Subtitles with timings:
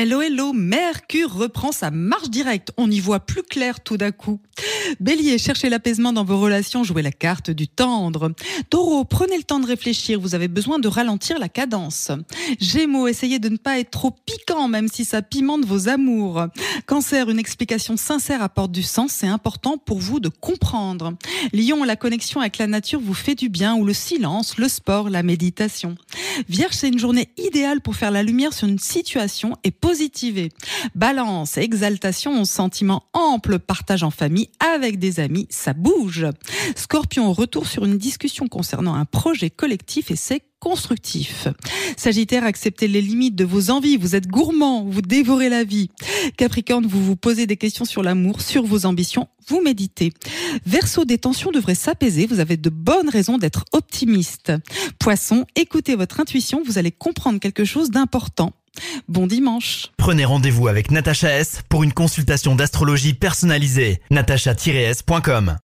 [0.00, 2.70] Hello, hello, Mercure reprend sa marche directe.
[2.76, 4.38] On y voit plus clair tout d'un coup.
[5.00, 8.30] Bélier, cherchez l'apaisement dans vos relations, jouez la carte du tendre.
[8.70, 12.12] Taureau, prenez le temps de réfléchir, vous avez besoin de ralentir la cadence.
[12.60, 16.46] Gémeaux, essayez de ne pas être trop piquant, même si ça pimente vos amours.
[16.86, 21.14] Cancer, une explication sincère apporte du sens, c'est important pour vous de comprendre.
[21.52, 25.10] Lion, la connexion avec la nature vous fait du bien, ou le silence, le sport,
[25.10, 25.96] la méditation.
[26.48, 30.50] Vierge, c'est une journée idéale pour faire la lumière sur une situation et positiver.
[30.94, 36.26] Balance, exaltation, sentiment ample, partage en famille avec des amis, ça bouge.
[36.76, 41.48] Scorpion, retour sur une discussion concernant un projet collectif et c'est constructif.
[41.96, 45.90] Sagittaire, acceptez les limites de vos envies, vous êtes gourmand, vous dévorez la vie.
[46.36, 50.12] Capricorne, vous vous posez des questions sur l'amour, sur vos ambitions, vous méditez.
[50.66, 54.52] Verseau, des tensions devraient s'apaiser, vous avez de bonnes raisons d'être optimiste.
[54.98, 58.52] Poisson, écoutez votre intuition, vous allez comprendre quelque chose d'important.
[59.08, 59.86] Bon dimanche.
[59.96, 64.00] Prenez rendez-vous avec Natacha S pour une consultation d'astrologie personnalisée.
[64.10, 65.58] natacha-s.com